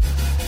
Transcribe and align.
Thank 0.00 0.42
you. 0.42 0.47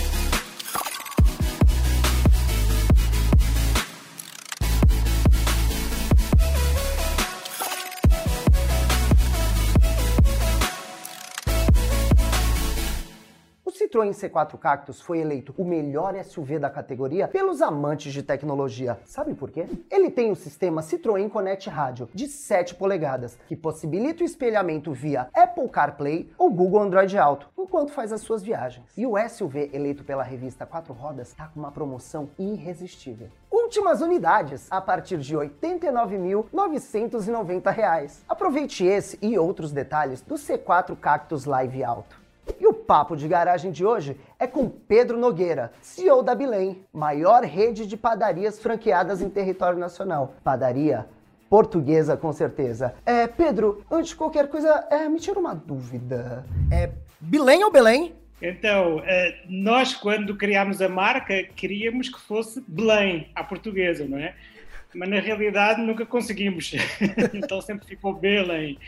Citroën 14.01 14.13
C4 14.13 14.59
Cactus 14.59 15.01
foi 15.01 15.19
eleito 15.19 15.55
o 15.59 15.65
melhor 15.65 16.15
SUV 16.25 16.59
da 16.59 16.71
categoria 16.71 17.29
pelos 17.29 17.61
amantes 17.61 18.13
de 18.13 18.23
tecnologia. 18.23 18.99
Sabe 19.05 19.35
por 19.35 19.51
quê? 19.51 19.67
Ele 19.91 20.11
tem 20.11 20.31
o 20.31 20.37
sistema 20.37 20.81
Citroën 20.81 21.29
Connect 21.29 21.69
Rádio 21.69 22.09
de 22.15 22.27
7 22.27 22.77
polegadas, 22.77 23.39
que 23.47 23.55
possibilita 23.55 24.23
o 24.23 24.27
espelhamento 24.27 24.93
via 24.93 25.29
Apple 25.35 25.69
CarPlay 25.69 26.33
ou 26.39 26.51
Google 26.51 26.81
Android 26.81 27.19
Auto, 27.19 27.49
enquanto 27.59 27.93
faz 27.93 28.11
as 28.13 28.23
suas 28.23 28.43
viagens. 28.43 28.87
E 28.97 29.07
o 29.07 29.17
SUV 29.29 29.71
eleito 29.73 30.03
pela 30.03 30.23
revista 30.23 30.65
Quatro 30.65 30.95
Rodas 30.95 31.29
está 31.29 31.49
com 31.49 31.61
uma 31.61 31.71
promoção 31.71 32.31
irresistível 32.39 33.29
últimas 33.53 34.01
unidades 34.01 34.67
a 34.69 34.81
partir 34.81 35.19
de 35.19 35.37
R$ 35.37 35.49
89.990. 35.63 38.23
Aproveite 38.29 38.85
esse 38.85 39.17
e 39.23 39.39
outros 39.39 39.71
detalhes 39.71 40.23
do 40.23 40.35
C4 40.35 40.97
Cactus 40.97 41.45
Live 41.45 41.85
Alto. 41.85 42.20
Papo 42.91 43.15
de 43.15 43.29
garagem 43.29 43.71
de 43.71 43.87
hoje 43.87 44.17
é 44.37 44.49
com 44.49 44.69
Pedro 44.69 45.17
Nogueira, 45.17 45.71
CEO 45.81 46.25
da 46.25 46.35
Bilém, 46.35 46.85
maior 46.93 47.45
rede 47.45 47.87
de 47.87 47.97
padarias 47.97 48.59
franqueadas 48.59 49.23
em 49.23 49.31
território 49.31 49.79
nacional. 49.79 50.35
Padaria 50.43 51.07
portuguesa, 51.49 52.17
com 52.17 52.33
certeza. 52.33 52.93
É, 53.07 53.29
Pedro, 53.29 53.85
antes 53.89 54.09
de 54.09 54.17
qualquer 54.17 54.49
coisa, 54.49 54.89
é, 54.91 55.09
me 55.09 55.21
tira 55.21 55.39
uma 55.39 55.55
dúvida. 55.55 56.45
É 56.69 56.91
Bilém 57.21 57.63
ou 57.63 57.71
Belém? 57.71 58.13
Então, 58.43 59.01
é, 59.05 59.37
nós, 59.49 59.95
quando 59.95 60.37
criámos 60.37 60.83
a 60.83 60.89
marca, 60.89 61.45
queríamos 61.55 62.09
que 62.09 62.21
fosse 62.21 62.61
Belém, 62.67 63.31
à 63.37 63.45
portuguesa, 63.45 64.05
não 64.05 64.19
é? 64.19 64.35
Mas 64.95 65.09
na 65.09 65.21
realidade 65.21 65.81
nunca 65.81 66.05
conseguimos. 66.05 66.73
então 67.33 67.61
sempre 67.61 67.87
ficou 67.87 68.15
Belém. 68.15 68.79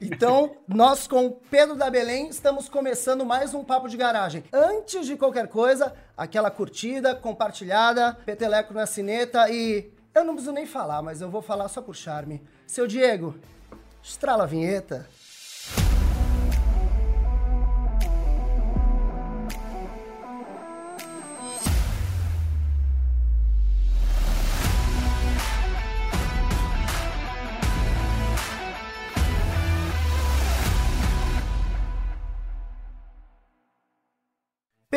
Então, 0.00 0.56
nós 0.66 1.06
com 1.06 1.30
Pedro 1.50 1.74
da 1.74 1.90
Belém 1.90 2.28
estamos 2.28 2.68
começando 2.68 3.24
mais 3.24 3.54
um 3.54 3.64
Papo 3.64 3.88
de 3.88 3.96
Garagem. 3.96 4.44
Antes 4.52 5.06
de 5.06 5.16
qualquer 5.16 5.48
coisa, 5.48 5.94
aquela 6.16 6.50
curtida, 6.50 7.14
compartilhada, 7.14 8.14
peteleco 8.24 8.72
na 8.74 8.86
cineta 8.86 9.48
e. 9.50 9.90
Eu 10.14 10.24
não 10.24 10.32
preciso 10.32 10.54
nem 10.54 10.64
falar, 10.64 11.02
mas 11.02 11.20
eu 11.20 11.28
vou 11.28 11.42
falar 11.42 11.68
só 11.68 11.82
por 11.82 11.94
charme. 11.94 12.42
Seu 12.66 12.86
Diego, 12.86 13.34
estrala 14.02 14.44
a 14.44 14.46
vinheta. 14.46 15.06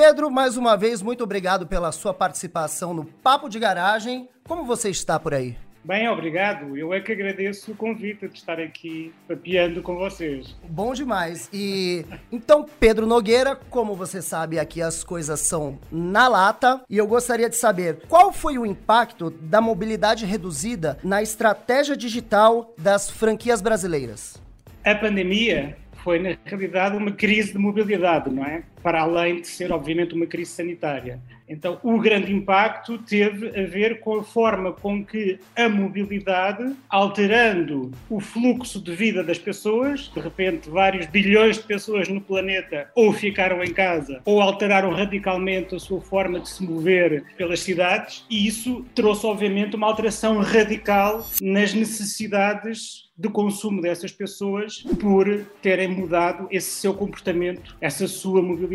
Pedro, 0.10 0.32
mais 0.32 0.58
uma 0.58 0.76
vez, 0.76 1.04
muito 1.04 1.24
obrigado 1.24 1.68
pela 1.68 1.92
sua 1.92 2.12
participação 2.12 2.96
no 2.96 3.06
Papo 3.06 3.48
de 3.48 3.60
Garagem. 3.60 4.28
Como 4.48 4.66
você 4.66 4.90
está 4.90 5.20
por 5.20 5.36
aí? 5.36 5.56
Bem, 5.84 6.10
obrigado. 6.10 6.76
Eu 6.76 6.92
é 6.92 7.00
que 7.00 7.12
agradeço 7.12 7.74
o 7.74 7.76
convite 7.76 8.28
de 8.28 8.36
estar 8.36 8.60
aqui 8.60 9.14
papeando 9.28 9.84
com 9.84 9.96
vocês. 9.98 10.56
Bom 10.68 10.96
demais. 10.96 11.48
E 11.54 12.04
então, 12.32 12.66
Pedro 12.80 13.06
Nogueira, 13.06 13.56
como 13.56 13.94
você 13.94 14.20
sabe, 14.20 14.58
aqui 14.58 14.82
as 14.82 15.04
coisas 15.04 15.42
são 15.42 15.78
na 15.92 16.28
lata. 16.28 16.82
E 16.90 16.98
eu 16.98 17.06
gostaria 17.06 17.48
de 17.48 17.56
saber 17.56 18.02
qual 18.10 18.34
foi 18.34 18.58
o 18.58 18.66
impacto 18.66 19.30
da 19.30 19.62
mobilidade 19.62 20.26
reduzida 20.26 20.98
na 21.04 21.22
estratégia 21.22 21.96
digital 21.96 22.74
das 22.80 23.12
franquias 23.12 23.62
brasileiras. 23.62 24.42
A 24.84 24.96
pandemia 24.96 25.78
foi, 26.04 26.18
na 26.18 26.36
realidade, 26.46 26.98
uma 26.98 27.12
crise 27.12 27.54
de 27.54 27.60
mobilidade, 27.60 28.30
não 28.30 28.44
é? 28.44 28.64
Para 28.82 29.02
além 29.02 29.42
de 29.42 29.48
ser, 29.48 29.72
obviamente, 29.72 30.14
uma 30.14 30.26
crise 30.26 30.52
sanitária. 30.52 31.20
Então, 31.50 31.80
o 31.82 31.98
grande 32.00 32.32
impacto 32.32 33.00
teve 33.00 33.48
a 33.60 33.66
ver 33.66 34.02
com 34.02 34.20
a 34.20 34.24
forma 34.24 34.72
com 34.72 35.04
que 35.04 35.40
a 35.56 35.68
mobilidade, 35.68 36.76
alterando 36.88 37.92
o 38.08 38.20
fluxo 38.20 38.80
de 38.80 38.96
vida 38.96 39.24
das 39.24 39.40
pessoas, 39.40 40.12
de 40.14 40.20
repente, 40.20 40.70
vários 40.70 41.08
bilhões 41.08 41.58
de 41.58 41.64
pessoas 41.64 42.08
no 42.08 42.22
planeta 42.22 42.92
ou 42.96 43.12
ficaram 43.12 43.64
em 43.64 43.74
casa 43.74 44.22
ou 44.24 44.42
alteraram 44.42 44.92
radicalmente 44.92 45.74
a 45.74 45.80
sua 45.80 46.00
forma 46.00 46.40
de 46.40 46.50
se 46.50 46.64
mover 46.64 47.24
pelas 47.36 47.62
cidades, 47.62 48.24
e 48.30 48.48
isso 48.48 48.86
trouxe, 48.94 49.26
obviamente, 49.26 49.76
uma 49.76 49.88
alteração 49.88 50.40
radical 50.40 51.28
nas 51.42 51.74
necessidades 51.74 53.10
de 53.20 53.28
consumo 53.28 53.82
dessas 53.82 54.14
pessoas 54.14 54.82
por 55.02 55.46
terem 55.62 55.90
mudado 55.90 56.48
esse 56.50 56.72
seu 56.72 56.94
comportamento, 56.94 57.76
essa 57.82 58.08
sua 58.08 58.42
mobilidade. 58.42 58.69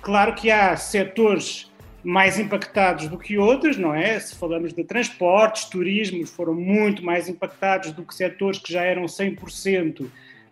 Claro 0.00 0.34
que 0.34 0.50
há 0.50 0.76
setores 0.76 1.70
mais 2.02 2.38
impactados 2.38 3.08
do 3.08 3.18
que 3.18 3.38
outros, 3.38 3.76
não 3.78 3.94
é? 3.94 4.20
Se 4.20 4.36
falamos 4.36 4.74
de 4.74 4.84
transportes, 4.84 5.64
turismos, 5.64 6.30
foram 6.30 6.54
muito 6.54 7.02
mais 7.04 7.28
impactados 7.28 7.92
do 7.92 8.04
que 8.04 8.14
setores 8.14 8.58
que 8.58 8.72
já 8.72 8.82
eram 8.82 9.04
100% 9.04 10.06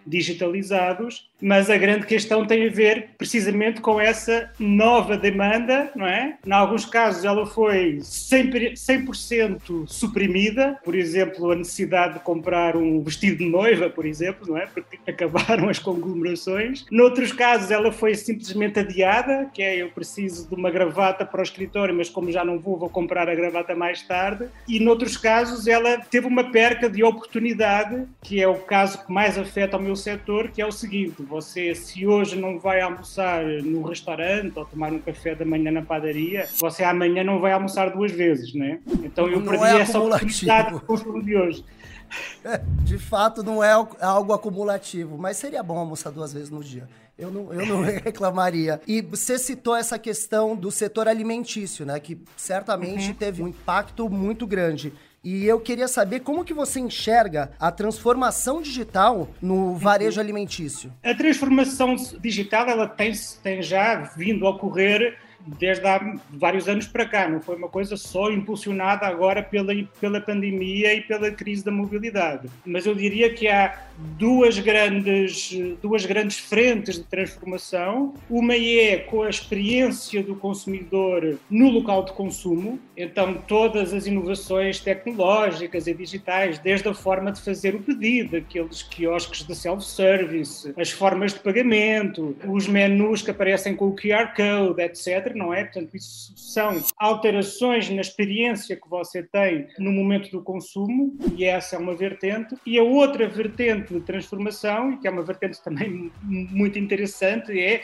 digitalizados, 0.06 1.30
mas 1.40 1.68
a 1.68 1.76
grande 1.76 2.06
questão 2.06 2.46
tem 2.46 2.66
a 2.66 2.70
ver 2.70 3.10
precisamente 3.18 3.80
com 3.80 4.00
essa 4.00 4.50
nova 4.58 5.16
demanda, 5.16 5.90
não 5.94 6.06
é? 6.06 6.36
Em 6.46 6.52
alguns 6.52 6.84
casos 6.84 7.24
ela 7.24 7.44
foi 7.44 7.98
100%, 7.98 8.76
100 8.76 9.86
suprimida, 9.86 10.78
por 10.84 10.94
exemplo, 10.94 11.50
a 11.50 11.56
necessidade 11.56 12.14
de 12.14 12.20
comprar 12.20 12.76
um 12.76 13.02
vestido 13.02 13.38
de 13.38 13.48
noiva, 13.48 13.90
por 13.90 14.06
exemplo, 14.06 14.48
não 14.48 14.56
é? 14.56 14.66
Porque 14.66 14.98
acabaram 15.06 15.68
as 15.68 15.78
conglomerações. 15.78 16.84
Noutros 16.90 17.32
casos 17.32 17.70
ela 17.70 17.90
foi 17.90 18.14
simplesmente 18.14 18.78
adiada, 18.78 19.50
que 19.52 19.62
é 19.62 19.76
eu 19.76 19.90
preciso 19.90 20.48
de 20.48 20.54
uma 20.54 20.70
gravata 20.70 21.24
para 21.24 21.40
o 21.40 21.42
escritório, 21.42 21.94
mas 21.94 22.08
como 22.08 22.30
já 22.30 22.44
não 22.44 22.58
vou, 22.58 22.78
vou 22.78 22.88
comprar 22.88 23.28
a 23.28 23.34
gravata 23.34 23.74
mais 23.74 24.02
tarde. 24.02 24.46
E 24.68 24.78
noutros 24.78 25.16
casos 25.16 25.66
ela 25.66 25.98
teve 25.98 26.26
uma 26.26 26.50
perca 26.50 26.88
de 26.88 27.02
oportunidade, 27.02 28.06
que 28.22 28.40
é 28.40 28.48
o 28.48 28.56
caso 28.56 29.04
que 29.04 29.12
mais 29.12 29.36
afeta 29.36 29.76
o 29.76 29.82
meu 29.82 29.91
setor, 29.96 30.48
que 30.48 30.60
é 30.60 30.66
o 30.66 30.72
seguinte, 30.72 31.22
você, 31.22 31.74
se 31.74 32.06
hoje 32.06 32.36
não 32.36 32.58
vai 32.58 32.80
almoçar 32.80 33.44
no 33.44 33.82
restaurante 33.82 34.58
ou 34.58 34.64
tomar 34.64 34.92
um 34.92 34.98
café 34.98 35.34
da 35.34 35.44
manhã 35.44 35.70
na 35.70 35.82
padaria, 35.82 36.48
você 36.58 36.84
amanhã 36.84 37.24
não 37.24 37.40
vai 37.40 37.52
almoçar 37.52 37.90
duas 37.90 38.12
vezes, 38.12 38.54
né? 38.54 38.80
Então 39.02 39.28
eu 39.28 39.40
não 39.40 39.52
perdi 39.52 39.76
é 39.76 39.80
essa 39.80 39.98
oportunidade 39.98 40.80
com 40.80 40.94
o 40.94 41.22
de 41.22 41.36
hoje. 41.36 41.64
De 42.84 42.98
fato, 42.98 43.42
não 43.42 43.64
é 43.64 43.72
algo 43.72 44.32
acumulativo, 44.32 45.16
mas 45.16 45.38
seria 45.38 45.62
bom 45.62 45.78
almoçar 45.78 46.10
duas 46.10 46.32
vezes 46.32 46.50
no 46.50 46.62
dia. 46.62 46.86
Eu 47.18 47.30
não, 47.30 47.52
eu 47.52 47.66
não 47.66 47.80
reclamaria. 48.04 48.80
E 48.86 49.00
você 49.00 49.38
citou 49.38 49.76
essa 49.76 49.98
questão 49.98 50.56
do 50.56 50.70
setor 50.70 51.08
alimentício, 51.08 51.86
né? 51.86 51.98
Que 52.00 52.18
certamente 52.36 53.08
uhum. 53.08 53.14
teve 53.14 53.42
um 53.42 53.48
impacto 53.48 54.08
muito 54.08 54.46
grande. 54.46 54.92
E 55.24 55.46
eu 55.46 55.60
queria 55.60 55.86
saber 55.86 56.20
como 56.20 56.44
que 56.44 56.52
você 56.52 56.80
enxerga 56.80 57.52
a 57.58 57.70
transformação 57.70 58.60
digital 58.60 59.28
no 59.40 59.76
varejo 59.76 60.20
alimentício. 60.20 60.92
A 61.02 61.14
transformação 61.14 61.94
digital 62.20 62.68
ela 62.68 62.88
tem, 62.88 63.12
tem 63.40 63.62
já 63.62 63.94
vindo 64.16 64.44
a 64.46 64.50
ocorrer 64.50 65.16
desde 65.46 65.86
há 65.86 66.16
vários 66.30 66.68
anos 66.68 66.86
para 66.86 67.06
cá, 67.06 67.28
não 67.28 67.40
foi 67.40 67.56
uma 67.56 67.68
coisa 67.68 67.96
só 67.96 68.30
impulsionada 68.30 69.06
agora 69.06 69.42
pela, 69.42 69.72
pela 70.00 70.20
pandemia 70.20 70.94
e 70.94 71.00
pela 71.00 71.30
crise 71.30 71.64
da 71.64 71.70
mobilidade. 71.70 72.48
Mas 72.64 72.86
eu 72.86 72.94
diria 72.94 73.32
que 73.32 73.48
há 73.48 73.86
duas 74.18 74.58
grandes, 74.58 75.52
duas 75.80 76.06
grandes 76.06 76.38
frentes 76.38 76.96
de 76.96 77.04
transformação. 77.04 78.14
Uma 78.28 78.54
é 78.54 78.98
com 78.98 79.22
a 79.22 79.30
experiência 79.30 80.22
do 80.22 80.36
consumidor 80.36 81.38
no 81.50 81.68
local 81.70 82.04
de 82.04 82.12
consumo, 82.12 82.78
então 82.96 83.34
todas 83.34 83.92
as 83.92 84.06
inovações 84.06 84.80
tecnológicas 84.80 85.86
e 85.86 85.94
digitais, 85.94 86.58
desde 86.58 86.88
a 86.88 86.94
forma 86.94 87.32
de 87.32 87.40
fazer 87.40 87.74
o 87.74 87.80
pedido, 87.80 88.36
aqueles 88.36 88.82
quiosques 88.82 89.44
de 89.46 89.54
self-service, 89.54 90.72
as 90.76 90.90
formas 90.90 91.32
de 91.32 91.40
pagamento, 91.40 92.36
os 92.46 92.66
menus 92.68 93.22
que 93.22 93.30
aparecem 93.30 93.74
com 93.74 93.88
o 93.88 93.96
QR 93.96 94.34
Code, 94.34 94.82
etc 94.82 95.31
não 95.36 95.52
é? 95.52 95.64
Portanto, 95.64 95.96
isso 95.96 96.32
são 96.36 96.82
alterações 96.98 97.88
na 97.90 98.00
experiência 98.00 98.76
que 98.76 98.88
você 98.88 99.22
tem 99.22 99.68
no 99.78 99.92
momento 99.92 100.30
do 100.30 100.42
consumo, 100.42 101.16
e 101.36 101.44
essa 101.44 101.76
é 101.76 101.78
uma 101.78 101.94
vertente. 101.94 102.54
E 102.66 102.78
a 102.78 102.82
outra 102.82 103.28
vertente 103.28 103.92
de 103.92 104.00
transformação, 104.00 104.92
e 104.92 104.98
que 104.98 105.08
é 105.08 105.10
uma 105.10 105.22
vertente 105.22 105.62
também 105.62 106.10
muito 106.22 106.78
interessante, 106.78 107.58
é 107.58 107.82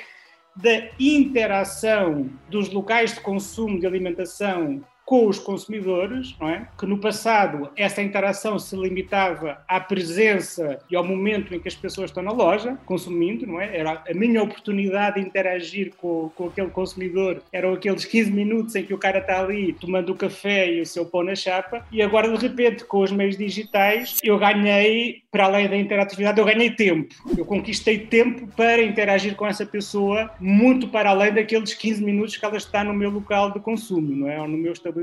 da 0.56 0.90
interação 0.98 2.28
dos 2.50 2.70
locais 2.70 3.14
de 3.14 3.20
consumo 3.20 3.78
de 3.78 3.86
alimentação 3.86 4.84
com 5.08 5.26
os 5.26 5.38
consumidores, 5.38 6.36
não 6.38 6.50
é? 6.50 6.68
que 6.78 6.84
no 6.84 6.98
passado 6.98 7.70
essa 7.74 8.02
interação 8.02 8.58
se 8.58 8.76
limitava 8.76 9.56
à 9.66 9.80
presença 9.80 10.80
e 10.90 10.94
ao 10.94 11.02
momento 11.02 11.54
em 11.54 11.58
que 11.58 11.66
as 11.66 11.74
pessoas 11.74 12.10
estão 12.10 12.22
na 12.22 12.30
loja 12.30 12.76
consumindo, 12.84 13.46
não 13.46 13.58
é? 13.58 13.74
Era 13.74 14.02
a 14.06 14.12
minha 14.12 14.42
oportunidade 14.42 15.18
de 15.18 15.26
interagir 15.26 15.94
com, 15.96 16.30
com 16.36 16.48
aquele 16.48 16.68
consumidor, 16.68 17.42
eram 17.50 17.72
aqueles 17.72 18.04
15 18.04 18.30
minutos 18.30 18.76
em 18.76 18.82
que 18.82 18.92
o 18.92 18.98
cara 18.98 19.20
está 19.20 19.40
ali 19.40 19.72
tomando 19.72 20.12
o 20.12 20.14
café 20.14 20.70
e 20.70 20.82
o 20.82 20.86
seu 20.86 21.06
pão 21.06 21.24
na 21.24 21.34
chapa, 21.34 21.86
e 21.90 22.02
agora 22.02 22.30
de 22.30 22.46
repente 22.46 22.84
com 22.84 22.98
os 22.98 23.10
meios 23.10 23.38
digitais 23.38 24.18
eu 24.22 24.38
ganhei, 24.38 25.22
para 25.30 25.46
além 25.46 25.70
da 25.70 25.76
interatividade, 25.78 26.38
eu 26.38 26.44
ganhei 26.44 26.70
tempo. 26.70 27.14
Eu 27.34 27.46
conquistei 27.46 27.98
tempo 27.98 28.46
para 28.54 28.82
interagir 28.82 29.34
com 29.36 29.46
essa 29.46 29.64
pessoa 29.64 30.30
muito 30.38 30.86
para 30.88 31.08
além 31.08 31.32
daqueles 31.32 31.72
15 31.72 32.04
minutos 32.04 32.36
que 32.36 32.44
ela 32.44 32.58
está 32.58 32.84
no 32.84 32.92
meu 32.92 33.08
local 33.08 33.50
de 33.52 33.60
consumo, 33.60 34.14
não 34.14 34.28
é? 34.28 34.38
Ou 34.38 34.46
no 34.46 34.58
meu 34.58 34.74
estabelecimento. 34.74 34.97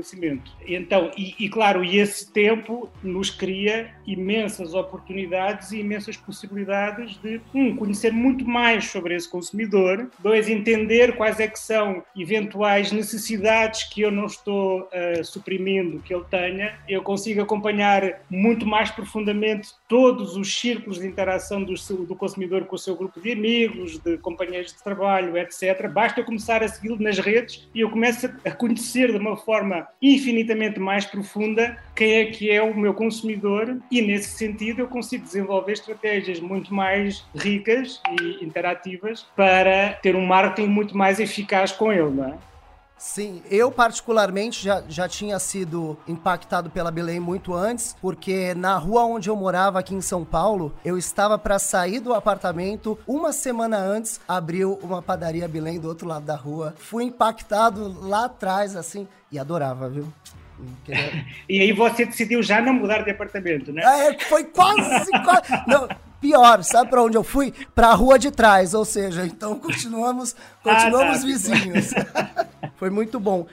Então, 0.66 1.10
e, 1.16 1.34
e 1.38 1.48
claro, 1.48 1.84
e 1.84 1.98
esse 1.98 2.32
tempo 2.32 2.88
nos 3.02 3.30
cria 3.30 3.94
imensas 4.06 4.74
oportunidades 4.74 5.72
e 5.72 5.80
imensas 5.80 6.16
possibilidades 6.16 7.16
de, 7.18 7.40
um, 7.54 7.76
conhecer 7.76 8.12
muito 8.12 8.46
mais 8.46 8.86
sobre 8.86 9.14
esse 9.14 9.28
consumidor, 9.28 10.10
dois, 10.18 10.48
entender 10.48 11.16
quais 11.16 11.40
é 11.40 11.48
que 11.48 11.58
são 11.58 12.02
eventuais 12.16 12.92
necessidades 12.92 13.84
que 13.84 14.00
eu 14.00 14.10
não 14.10 14.26
estou 14.26 14.82
uh, 14.82 15.24
suprimindo 15.24 16.00
que 16.00 16.14
ele 16.14 16.24
tenha, 16.30 16.78
eu 16.88 17.02
consigo 17.02 17.42
acompanhar 17.42 18.20
muito 18.30 18.66
mais 18.66 18.90
profundamente 18.90 19.68
todos 19.88 20.36
os 20.36 20.58
círculos 20.58 20.98
de 20.98 21.06
interação 21.06 21.62
do, 21.62 21.74
do 22.04 22.16
consumidor 22.16 22.64
com 22.64 22.76
o 22.76 22.78
seu 22.78 22.96
grupo 22.96 23.20
de 23.20 23.32
amigos, 23.32 23.98
de 23.98 24.18
companheiros 24.18 24.72
de 24.72 24.82
trabalho, 24.82 25.36
etc. 25.36 25.88
Basta 25.88 26.20
eu 26.20 26.24
começar 26.24 26.62
a 26.62 26.68
segui-lo 26.68 27.00
nas 27.00 27.18
redes 27.18 27.68
e 27.74 27.80
eu 27.80 27.90
começo 27.90 28.30
a 28.44 28.50
conhecer 28.50 29.12
de 29.12 29.18
uma 29.18 29.36
forma 29.36 29.86
infinitamente 30.00 30.78
mais 30.78 31.04
profunda 31.06 31.76
quem 31.94 32.14
é 32.14 32.24
que 32.26 32.50
é 32.50 32.62
o 32.62 32.76
meu 32.76 32.94
consumidor 32.94 33.78
e 33.90 34.02
nesse 34.02 34.36
sentido 34.36 34.80
eu 34.80 34.88
consigo 34.88 35.24
desenvolver 35.24 35.72
estratégias 35.72 36.40
muito 36.40 36.74
mais 36.74 37.24
ricas 37.34 38.00
e 38.20 38.44
interativas 38.44 39.26
para 39.36 39.94
ter 40.02 40.16
um 40.16 40.26
marketing 40.26 40.68
muito 40.68 40.96
mais 40.96 41.20
eficaz 41.20 41.72
com 41.72 41.92
ele, 41.92 42.10
não 42.10 42.24
é? 42.24 42.55
Sim, 42.98 43.42
eu 43.50 43.70
particularmente 43.70 44.64
já, 44.64 44.82
já 44.88 45.06
tinha 45.06 45.38
sido 45.38 45.98
impactado 46.08 46.70
pela 46.70 46.90
Belém 46.90 47.20
muito 47.20 47.52
antes, 47.52 47.94
porque 48.00 48.54
na 48.54 48.76
rua 48.78 49.04
onde 49.04 49.28
eu 49.28 49.36
morava 49.36 49.78
aqui 49.78 49.94
em 49.94 50.00
São 50.00 50.24
Paulo, 50.24 50.74
eu 50.84 50.96
estava 50.96 51.38
para 51.38 51.58
sair 51.58 52.00
do 52.00 52.14
apartamento, 52.14 52.98
uma 53.06 53.32
semana 53.32 53.76
antes 53.76 54.18
abriu 54.26 54.78
uma 54.82 55.02
padaria 55.02 55.46
Belém 55.46 55.78
do 55.78 55.88
outro 55.88 56.08
lado 56.08 56.24
da 56.24 56.36
rua. 56.36 56.74
Fui 56.78 57.04
impactado 57.04 58.00
lá 58.00 58.24
atrás, 58.24 58.74
assim, 58.74 59.06
e 59.30 59.38
adorava, 59.38 59.90
viu? 59.90 60.10
e 61.48 61.60
aí 61.60 61.72
você 61.72 62.06
decidiu 62.06 62.42
já 62.42 62.62
não 62.62 62.72
mudar 62.72 63.02
de 63.02 63.10
apartamento, 63.10 63.72
né? 63.72 63.82
É, 63.84 64.18
foi 64.20 64.44
quase, 64.44 65.10
quase. 65.22 65.64
Não, 65.66 65.86
pior, 66.20 66.62
sabe 66.62 66.90
para 66.90 67.02
onde 67.02 67.16
eu 67.16 67.24
fui? 67.24 67.52
Para 67.74 67.88
a 67.88 67.94
rua 67.94 68.18
de 68.18 68.30
trás, 68.30 68.74
ou 68.74 68.84
seja, 68.84 69.26
então 69.26 69.58
continuamos, 69.58 70.34
continuamos 70.62 71.18
ah, 71.18 71.20
tá. 71.20 71.26
vizinhos. 71.26 71.90
foi 72.76 72.90
muito 72.90 73.18
bom. 73.20 73.46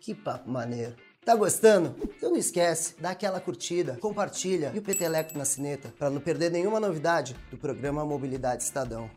Que 0.00 0.14
papo 0.14 0.50
maneiro. 0.50 0.94
Tá 1.24 1.34
gostando? 1.34 1.96
Então 2.16 2.30
não 2.30 2.36
esquece, 2.36 2.94
dá 3.00 3.10
aquela 3.10 3.40
curtida, 3.40 3.98
compartilha 4.00 4.70
e 4.72 4.78
o 4.78 4.82
peteleco 4.82 5.36
na 5.36 5.44
sineta 5.44 5.92
para 5.98 6.08
não 6.08 6.20
perder 6.20 6.52
nenhuma 6.52 6.78
novidade 6.78 7.34
do 7.50 7.56
programa 7.56 8.04
Mobilidade 8.04 8.62
Estadão. 8.62 9.10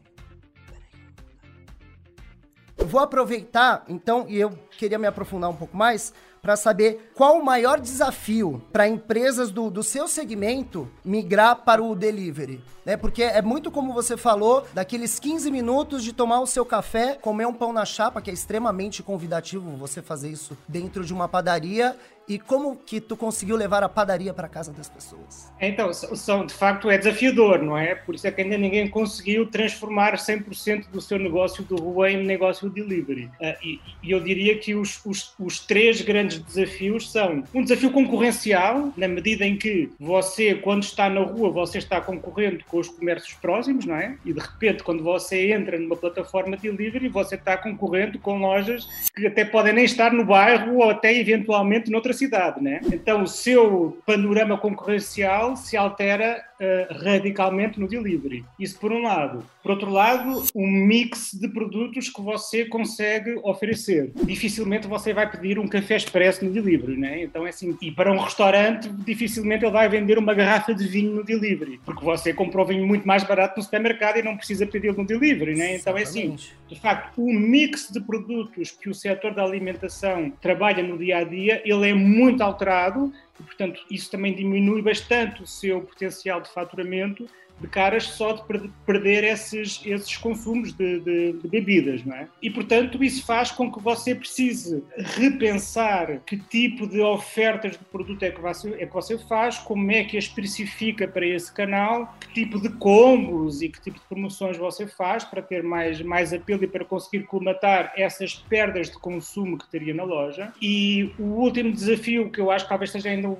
Eu 2.75 2.87
vou 2.87 2.99
aproveitar, 3.01 3.83
então, 3.87 4.25
e 4.27 4.39
eu 4.39 4.51
queria 4.77 4.97
me 4.97 5.05
aprofundar 5.05 5.49
um 5.49 5.55
pouco 5.55 5.77
mais, 5.77 6.13
para 6.41 6.55
saber 6.55 7.11
qual 7.13 7.37
o 7.37 7.45
maior 7.45 7.79
desafio 7.79 8.61
para 8.71 8.87
empresas 8.87 9.51
do, 9.51 9.69
do 9.69 9.83
seu 9.83 10.07
segmento 10.07 10.89
migrar 11.03 11.63
para 11.63 11.83
o 11.83 11.95
delivery. 11.95 12.61
Né? 12.85 12.97
Porque 12.97 13.23
é 13.23 13.41
muito 13.41 13.69
como 13.69 13.93
você 13.93 14.17
falou, 14.17 14.65
daqueles 14.73 15.19
15 15.19 15.51
minutos 15.51 16.03
de 16.03 16.13
tomar 16.13 16.39
o 16.39 16.47
seu 16.47 16.65
café, 16.65 17.15
comer 17.15 17.45
um 17.45 17.53
pão 17.53 17.71
na 17.71 17.85
chapa, 17.85 18.21
que 18.21 18.29
é 18.29 18.33
extremamente 18.33 19.03
convidativo 19.03 19.77
você 19.77 20.01
fazer 20.01 20.29
isso 20.29 20.57
dentro 20.67 21.05
de 21.05 21.13
uma 21.13 21.27
padaria, 21.27 21.95
e 22.29 22.37
como 22.37 22.75
que 22.75 23.01
tu 23.01 23.17
conseguiu 23.17 23.55
levar 23.55 23.81
a 23.81 23.89
padaria 23.89 24.31
para 24.31 24.47
casa 24.47 24.71
das 24.71 24.87
pessoas? 24.87 25.51
Então, 25.59 25.91
são, 25.91 26.45
de 26.45 26.53
facto 26.53 26.87
é 26.87 26.95
desafiador, 26.95 27.63
não 27.63 27.75
é? 27.75 27.95
Por 27.95 28.13
isso 28.13 28.27
é 28.27 28.31
que 28.31 28.39
ainda 28.39 28.55
ninguém 28.55 28.87
conseguiu 28.87 29.47
transformar 29.47 30.13
100% 30.13 30.89
do 30.91 31.01
seu 31.01 31.17
negócio 31.17 31.63
do 31.63 31.75
rua 31.75 32.11
em 32.11 32.23
negócio 32.23 32.69
de 32.69 32.83
delivery. 32.83 33.31
E, 33.63 33.79
e, 34.03 34.11
eu 34.11 34.19
diria 34.19 34.55
que 34.59 34.75
os, 34.75 35.03
os, 35.03 35.33
os, 35.39 35.59
três 35.59 36.01
grandes 36.01 36.28
desafios 36.37 37.11
são 37.11 37.43
um 37.53 37.63
desafio 37.63 37.91
concorrencial, 37.91 38.93
na 38.95 39.07
medida 39.07 39.45
em 39.45 39.57
que 39.57 39.89
você, 39.99 40.55
quando 40.55 40.83
está 40.83 41.09
na 41.09 41.21
rua, 41.21 41.49
você 41.49 41.77
está 41.77 41.99
concorrendo 42.01 42.63
com 42.67 42.79
os 42.79 42.89
comércios 42.89 43.33
próximos, 43.35 43.85
não 43.85 43.95
é? 43.95 44.15
E 44.25 44.33
de 44.33 44.39
repente, 44.39 44.83
quando 44.83 45.03
você 45.03 45.51
entra 45.51 45.77
numa 45.77 45.95
plataforma 45.95 46.57
de 46.57 46.69
delivery, 46.69 47.07
você 47.07 47.35
está 47.35 47.57
concorrendo 47.57 48.19
com 48.19 48.39
lojas 48.39 48.87
que 49.15 49.27
até 49.27 49.43
podem 49.43 49.73
nem 49.73 49.85
estar 49.85 50.13
no 50.13 50.25
bairro 50.25 50.77
ou 50.77 50.89
até 50.89 51.13
eventualmente 51.13 51.91
noutra 51.91 52.13
cidade, 52.13 52.61
né? 52.61 52.81
Então 52.91 53.23
o 53.23 53.27
seu 53.27 53.97
panorama 54.05 54.57
concorrencial 54.57 55.55
se 55.55 55.75
altera 55.75 56.43
uh, 56.59 57.03
radicalmente 57.03 57.79
no 57.79 57.87
delivery. 57.87 58.45
Isso 58.59 58.77
por 58.79 58.91
um 58.91 59.03
lado. 59.03 59.43
Por 59.61 59.71
outro 59.71 59.89
lado, 59.89 60.43
um 60.55 60.67
mix 60.67 61.31
de 61.33 61.47
produtos 61.47 62.09
que 62.09 62.21
você 62.21 62.65
consegue 62.65 63.39
oferecer. 63.43 64.11
Dificilmente 64.23 64.87
você 64.87 65.13
vai 65.13 65.29
pedir 65.29 65.57
um 65.59 65.67
café 65.67 65.95
expresso 65.95 66.43
no 66.45 66.51
delivery, 66.51 66.97
né? 66.97 67.23
Então 67.23 67.45
é 67.45 67.49
assim. 67.49 67.77
E 67.81 67.91
para 67.91 68.11
um 68.11 68.17
restaurante, 68.17 68.89
dificilmente 68.89 69.63
ele 69.65 69.71
vai 69.71 69.89
vender 69.89 70.17
uma 70.17 70.33
garrafa 70.33 70.73
de 70.73 70.87
vinho 70.87 71.11
no 71.11 71.23
delivery, 71.23 71.79
porque 71.85 72.03
você 72.03 72.33
comprou 72.33 72.65
vinho 72.65 72.85
muito 72.85 73.07
mais 73.07 73.23
barato 73.23 73.57
no 73.57 73.63
supermercado 73.63 74.17
e 74.17 74.23
não 74.23 74.37
precisa 74.37 74.65
pedir 74.65 74.95
no 74.95 75.05
delivery, 75.05 75.55
né? 75.55 75.75
Então 75.75 75.97
é 75.97 76.03
assim. 76.03 76.35
De 76.67 76.79
facto, 76.79 77.21
o 77.21 77.33
mix 77.33 77.89
de 77.91 77.99
produtos 77.99 78.71
que 78.71 78.89
o 78.89 78.93
setor 78.93 79.33
da 79.33 79.43
alimentação 79.43 80.31
trabalha 80.41 80.83
no 80.83 80.97
dia 80.97 81.17
a 81.17 81.23
dia, 81.23 81.61
ele 81.65 81.89
é 81.89 81.93
muito 81.93 82.41
alterado 82.41 83.11
e, 83.39 83.43
portanto, 83.43 83.81
isso 83.89 84.11
também 84.11 84.33
diminui 84.33 84.81
bastante 84.81 85.41
o 85.41 85.47
seu 85.47 85.81
potencial 85.81 86.41
de 86.41 86.49
faturamento 86.49 87.27
de 87.59 87.67
caras 87.67 88.03
só 88.03 88.33
de 88.33 88.69
perder 88.85 89.23
esses, 89.23 89.81
esses 89.85 90.17
consumos 90.17 90.73
de, 90.73 90.99
de, 90.99 91.33
de, 91.33 91.47
bebidas, 91.47 92.03
não 92.05 92.15
é? 92.15 92.27
E, 92.41 92.49
portanto, 92.49 93.03
isso 93.03 93.25
faz 93.25 93.51
com 93.51 93.71
que 93.71 93.81
você 93.81 94.15
precise 94.15 94.83
repensar 94.97 96.21
que 96.25 96.37
tipo 96.37 96.87
de 96.87 97.01
ofertas 97.01 97.73
de 97.73 97.85
produto 97.85 98.23
é 98.23 98.31
que 98.31 98.41
você, 98.41 98.69
é 98.79 98.85
que 98.85 98.93
você 98.93 99.17
faz, 99.17 99.57
como 99.57 99.91
é 99.91 100.03
que 100.03 100.17
as 100.17 100.29
especifica 100.29 101.07
para 101.07 101.25
esse 101.25 101.51
canal, 101.51 102.15
que 102.19 102.33
tipo 102.33 102.61
de 102.61 102.69
combos 102.69 103.61
e 103.61 103.69
que 103.69 103.81
tipo 103.81 103.99
de 103.99 104.05
promoções 104.05 104.57
você 104.57 104.87
faz 104.87 105.23
para 105.23 105.41
ter 105.41 105.63
mais, 105.63 106.01
mais 106.01 106.31
apelo 106.31 106.63
e 106.63 106.67
para 106.67 106.85
conseguir 106.85 107.25
colmatar 107.25 107.91
essas 107.97 108.35
perdas 108.35 108.89
de 108.89 108.97
consumo 108.97 109.57
que 109.57 109.69
teria 109.69 109.93
na 109.93 110.03
loja. 110.03 110.53
E 110.61 111.11
o 111.17 111.23
último 111.23 111.71
desafio, 111.71 112.29
que 112.29 112.39
eu 112.39 112.51
acho 112.51 112.65
que 112.65 112.69
talvez 112.69 112.91
seja 112.91 113.09
ainda, 113.09 113.35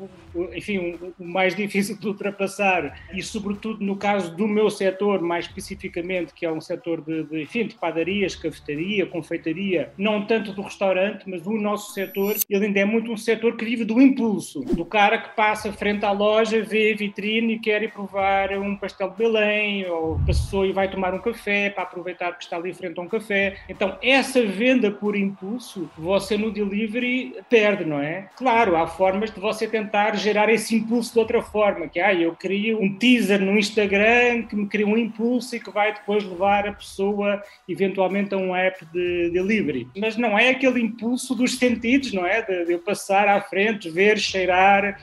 enfim, 0.54 0.98
o 1.18 1.24
mais 1.24 1.56
difícil 1.56 1.98
de 1.98 2.08
ultrapassar, 2.08 3.00
e 3.14 3.22
sobretudo 3.22 3.84
no 3.84 3.96
caso 3.96 4.09
caso 4.10 4.36
do 4.36 4.48
meu 4.48 4.72
setor, 4.72 5.22
mais 5.22 5.46
especificamente, 5.46 6.34
que 6.34 6.44
é 6.44 6.52
um 6.52 6.60
setor 6.60 7.02
de, 7.02 7.24
de, 7.26 7.44
enfim, 7.44 7.68
de 7.68 7.76
padarias, 7.76 8.36
cafetaria, 8.36 9.06
confeitaria, 9.06 9.92
não 9.98 10.26
tanto 10.26 10.52
do 10.52 10.64
restaurante, 10.64 11.30
mas 11.30 11.46
o 11.46 11.54
nosso 11.54 11.94
setor, 11.94 12.36
ele 12.50 12.66
ainda 12.66 12.80
é 12.80 12.86
muito 12.86 13.12
um 13.12 13.18
setor 13.18 13.56
que 13.56 13.64
vive 13.64 13.86
do 13.86 14.02
impulso, 14.02 14.62
do 14.62 14.84
cara 14.84 15.20
que 15.20 15.36
passa 15.36 15.72
frente 15.72 16.04
à 16.06 16.12
loja, 16.12 16.64
vê 16.64 16.94
a 16.94 16.98
vitrine 16.98 17.54
e 17.54 17.60
quer 17.60 17.84
ir 17.84 17.92
provar 17.92 18.52
um 18.54 18.76
pastel 18.76 19.12
de 19.12 19.18
Belém, 19.18 19.86
ou 19.86 20.20
passou 20.26 20.66
e 20.66 20.72
vai 20.72 20.90
tomar 20.90 21.14
um 21.14 21.20
café 21.20 21.70
para 21.70 21.84
aproveitar 21.84 22.36
que 22.36 22.44
está 22.44 22.58
ali 22.58 22.74
frente 22.74 23.00
a 23.00 23.04
um 23.04 23.08
café. 23.08 23.58
Então, 23.70 23.96
essa 24.02 24.44
venda 24.44 24.90
por 24.90 25.16
impulso, 25.16 25.88
você 25.96 26.36
no 26.36 26.50
delivery 26.50 27.36
perde, 27.48 27.86
não 27.86 28.00
é? 28.00 28.28
Claro, 28.36 28.76
há 28.76 28.88
formas 28.88 29.32
de 29.32 29.40
você 29.40 29.68
tentar 29.68 30.16
gerar 30.16 30.50
esse 30.50 30.76
impulso 30.76 31.14
de 31.14 31.20
outra 31.20 31.44
forma, 31.44 31.88
que 31.88 32.00
ah, 32.00 32.14
eu 32.14 32.34
crio 32.34 32.82
um 32.82 32.98
teaser 32.98 33.40
no 33.40 33.58
Instagram 33.58 33.99
Que 34.50 34.56
me 34.56 34.68
cria 34.68 34.88
um 34.88 34.98
impulso 34.98 35.56
e 35.56 35.60
que 35.60 35.72
vai 35.72 35.94
depois 35.94 36.24
levar 36.24 36.68
a 36.68 36.74
pessoa 36.74 37.42
eventualmente 37.68 38.34
a 38.34 38.38
um 38.38 38.56
app 38.56 38.86
de 38.94 39.30
delivery. 39.32 39.88
Mas 39.98 40.18
não 40.18 40.38
é 40.38 40.50
aquele 40.50 40.82
impulso 40.82 41.36
dos 41.36 41.58
sentidos, 41.58 42.14
não 42.14 42.26
é? 42.26 42.42
De, 42.42 42.66
de 42.66 42.74
eu 42.74 42.80
passar 42.80 43.28
à 43.28 43.42
frente, 43.42 43.90
ver, 43.90 44.18
cheirar. 44.18 45.00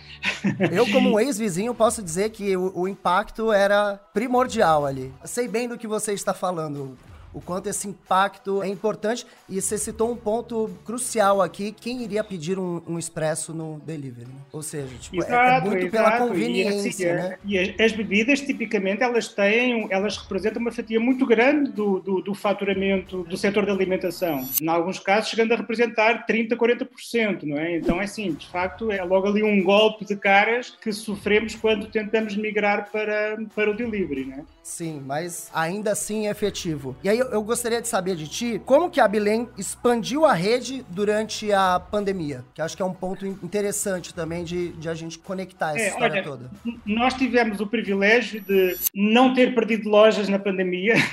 Eu, 0.72 0.86
como 0.90 1.14
um 1.14 1.20
ex-vizinho, 1.20 1.74
posso 1.74 2.02
dizer 2.02 2.30
que 2.30 2.56
o, 2.56 2.72
o 2.74 2.88
impacto 2.88 3.52
era 3.52 4.00
primordial 4.12 4.86
ali. 4.86 5.12
Sei 5.24 5.48
bem 5.48 5.68
do 5.68 5.78
que 5.78 5.86
você 5.86 6.12
está 6.12 6.34
falando 6.34 6.96
o 7.36 7.40
quanto 7.42 7.68
esse 7.68 7.86
impacto 7.86 8.62
é 8.62 8.68
importante. 8.68 9.26
E 9.46 9.60
você 9.60 9.76
citou 9.76 10.10
um 10.10 10.16
ponto 10.16 10.70
crucial 10.86 11.42
aqui: 11.42 11.70
quem 11.70 12.02
iria 12.02 12.24
pedir 12.24 12.58
um, 12.58 12.80
um 12.88 12.98
expresso 12.98 13.52
no 13.52 13.78
delivery? 13.80 14.26
Né? 14.26 14.40
Ou 14.50 14.62
seja, 14.62 14.96
tipo, 14.98 15.16
exato, 15.16 15.34
é, 15.34 15.58
é, 15.58 15.60
muito 15.60 15.86
exato. 15.86 15.90
pela 15.90 16.18
conveniência. 16.18 16.86
E, 16.86 16.88
assim, 16.88 17.28
né? 17.28 17.38
e 17.44 17.82
as 17.82 17.92
bebidas, 17.92 18.40
tipicamente, 18.40 19.02
elas 19.02 19.28
têm, 19.28 19.86
elas 19.90 20.16
representam 20.16 20.62
uma 20.62 20.72
fatia 20.72 20.98
muito 20.98 21.26
grande 21.26 21.70
do, 21.72 22.00
do, 22.00 22.22
do 22.22 22.34
faturamento 22.34 23.22
do 23.24 23.36
setor 23.36 23.66
da 23.66 23.72
alimentação. 23.72 24.48
Em 24.60 24.68
alguns 24.68 24.98
casos, 24.98 25.28
chegando 25.28 25.52
a 25.52 25.56
representar 25.56 26.24
30%, 26.26 26.56
40%, 26.56 27.42
não 27.42 27.58
é? 27.58 27.76
Então, 27.76 28.00
é 28.00 28.04
assim, 28.04 28.32
de 28.32 28.46
facto, 28.46 28.90
é 28.90 29.04
logo 29.04 29.28
ali 29.28 29.42
um 29.42 29.62
golpe 29.62 30.06
de 30.06 30.16
caras 30.16 30.70
que 30.80 30.90
sofremos 30.90 31.54
quando 31.54 31.86
tentamos 31.88 32.34
migrar 32.34 32.90
para, 32.90 33.36
para 33.54 33.70
o 33.70 33.76
delivery, 33.76 34.24
não 34.24 34.38
é? 34.38 34.44
Sim, 34.62 35.02
mas 35.04 35.50
ainda 35.54 35.92
assim 35.92 36.26
é 36.26 36.30
efetivo. 36.30 36.96
E 37.04 37.08
aí 37.08 37.20
eu 37.32 37.42
gostaria 37.42 37.80
de 37.80 37.88
saber 37.88 38.16
de 38.16 38.28
ti, 38.28 38.60
como 38.64 38.90
que 38.90 39.00
a 39.00 39.08
Bilém 39.08 39.48
expandiu 39.56 40.24
a 40.24 40.32
rede 40.32 40.84
durante 40.88 41.52
a 41.52 41.80
pandemia? 41.80 42.44
Que 42.54 42.62
acho 42.62 42.76
que 42.76 42.82
é 42.82 42.84
um 42.84 42.92
ponto 42.92 43.26
interessante 43.26 44.14
também 44.14 44.44
de, 44.44 44.72
de 44.72 44.88
a 44.88 44.94
gente 44.94 45.18
conectar 45.18 45.70
essa 45.74 45.84
é, 45.84 45.88
história 45.88 46.14
olha, 46.14 46.22
toda. 46.22 46.50
Nós 46.84 47.14
tivemos 47.14 47.60
o 47.60 47.66
privilégio 47.66 48.40
de 48.40 48.76
não 48.94 49.34
ter 49.34 49.54
perdido 49.54 49.88
lojas 49.88 50.28
na 50.28 50.38
pandemia. 50.38 50.94